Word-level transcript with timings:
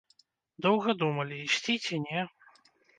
Доўга 0.67 0.89
думалі, 1.03 1.37
ісці 1.47 1.79
ці 1.85 2.05
не. 2.11 2.29